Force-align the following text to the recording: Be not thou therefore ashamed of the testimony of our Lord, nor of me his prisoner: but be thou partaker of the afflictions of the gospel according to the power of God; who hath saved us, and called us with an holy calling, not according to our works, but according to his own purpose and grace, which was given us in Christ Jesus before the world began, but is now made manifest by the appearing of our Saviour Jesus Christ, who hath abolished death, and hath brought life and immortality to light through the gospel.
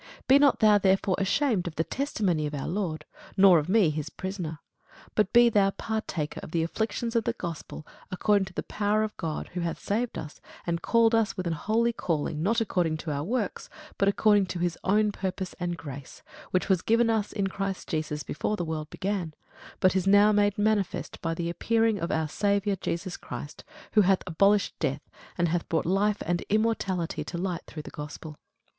Be 0.27 0.39
not 0.39 0.61
thou 0.61 0.79
therefore 0.79 1.13
ashamed 1.19 1.67
of 1.67 1.75
the 1.75 1.83
testimony 1.83 2.47
of 2.47 2.55
our 2.55 2.67
Lord, 2.67 3.05
nor 3.37 3.59
of 3.59 3.69
me 3.69 3.91
his 3.91 4.09
prisoner: 4.09 4.57
but 5.13 5.31
be 5.31 5.47
thou 5.47 5.69
partaker 5.69 6.39
of 6.41 6.49
the 6.49 6.63
afflictions 6.63 7.15
of 7.15 7.23
the 7.25 7.33
gospel 7.33 7.85
according 8.09 8.45
to 8.45 8.53
the 8.53 8.63
power 8.63 9.03
of 9.03 9.15
God; 9.17 9.49
who 9.49 9.59
hath 9.59 9.77
saved 9.79 10.17
us, 10.17 10.41
and 10.65 10.81
called 10.81 11.13
us 11.13 11.37
with 11.37 11.45
an 11.45 11.53
holy 11.53 11.93
calling, 11.93 12.41
not 12.41 12.59
according 12.59 12.97
to 12.97 13.11
our 13.11 13.23
works, 13.23 13.69
but 13.99 14.07
according 14.07 14.47
to 14.47 14.57
his 14.57 14.75
own 14.83 15.11
purpose 15.11 15.53
and 15.59 15.77
grace, 15.77 16.23
which 16.49 16.67
was 16.67 16.81
given 16.81 17.11
us 17.11 17.31
in 17.31 17.45
Christ 17.45 17.87
Jesus 17.87 18.23
before 18.23 18.57
the 18.57 18.65
world 18.65 18.89
began, 18.89 19.35
but 19.79 19.95
is 19.95 20.07
now 20.07 20.31
made 20.31 20.57
manifest 20.57 21.21
by 21.21 21.35
the 21.35 21.47
appearing 21.47 21.99
of 21.99 22.09
our 22.09 22.27
Saviour 22.27 22.75
Jesus 22.75 23.17
Christ, 23.17 23.63
who 23.91 24.01
hath 24.01 24.23
abolished 24.25 24.73
death, 24.79 25.07
and 25.37 25.49
hath 25.49 25.69
brought 25.69 25.85
life 25.85 26.23
and 26.25 26.41
immortality 26.49 27.23
to 27.25 27.37
light 27.37 27.61
through 27.67 27.83
the 27.83 27.91
gospel. 27.91 28.35